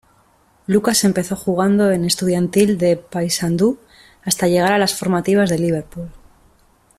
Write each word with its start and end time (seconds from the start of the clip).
Lucas 0.65 1.03
empezó 1.03 1.35
jugando 1.35 1.91
en 1.91 2.05
Estudiantil 2.05 2.79
de 2.79 2.97
Paysandú, 2.97 3.77
hasta 4.25 4.47
llegar 4.47 4.73
a 4.73 4.79
las 4.79 4.95
formativas 4.95 5.47
de 5.47 5.59
Liverpool. 5.59 6.09